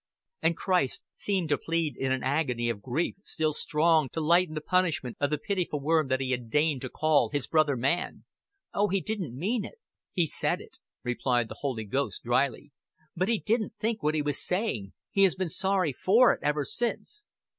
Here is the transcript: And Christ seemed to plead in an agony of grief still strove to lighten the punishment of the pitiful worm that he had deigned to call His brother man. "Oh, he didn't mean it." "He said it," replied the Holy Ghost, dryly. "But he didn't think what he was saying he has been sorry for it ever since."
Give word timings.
And 0.41 0.57
Christ 0.57 1.03
seemed 1.13 1.49
to 1.49 1.59
plead 1.59 1.95
in 1.95 2.11
an 2.11 2.23
agony 2.23 2.69
of 2.69 2.81
grief 2.81 3.17
still 3.23 3.53
strove 3.53 4.09
to 4.13 4.19
lighten 4.19 4.55
the 4.55 4.59
punishment 4.61 5.15
of 5.19 5.29
the 5.29 5.37
pitiful 5.37 5.79
worm 5.79 6.07
that 6.07 6.19
he 6.19 6.31
had 6.31 6.49
deigned 6.49 6.81
to 6.81 6.89
call 6.89 7.29
His 7.29 7.45
brother 7.45 7.77
man. 7.77 8.23
"Oh, 8.73 8.87
he 8.87 8.99
didn't 8.99 9.37
mean 9.37 9.63
it." 9.63 9.75
"He 10.11 10.25
said 10.25 10.59
it," 10.59 10.79
replied 11.03 11.49
the 11.49 11.57
Holy 11.59 11.85
Ghost, 11.85 12.23
dryly. 12.23 12.71
"But 13.15 13.29
he 13.29 13.37
didn't 13.39 13.75
think 13.79 14.01
what 14.01 14.15
he 14.15 14.23
was 14.23 14.43
saying 14.43 14.93
he 15.11 15.21
has 15.21 15.35
been 15.35 15.49
sorry 15.49 15.93
for 15.93 16.33
it 16.33 16.39
ever 16.41 16.65
since." 16.65 17.27